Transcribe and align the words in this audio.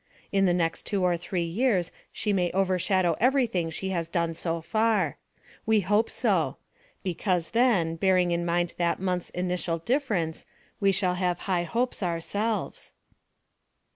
In 0.31 0.45
the 0.45 0.51
next 0.55 0.87
two 0.87 1.03
or 1.03 1.15
three 1.15 1.43
years 1.43 1.91
she 2.11 2.33
may 2.33 2.49
overshadow 2.53 3.15
everything 3.19 3.69
she 3.69 3.89
has 3.89 4.09
done 4.09 4.33
so 4.33 4.59
far. 4.59 5.17
We 5.67 5.81
hope 5.81 6.09
so. 6.09 6.57
Be 7.03 7.13
cause 7.13 7.51
then, 7.51 7.97
bearing 7.97 8.31
in 8.31 8.43
mind 8.43 8.73
that 8.79 8.99
month's 8.99 9.29
initial 9.29 9.77
dif 9.77 10.07
ference, 10.07 10.45
we 10.79 10.91
shall 10.91 11.13
have 11.13 11.41
high 11.41 11.65
hopes 11.65 12.01
ourselves! 12.01 12.93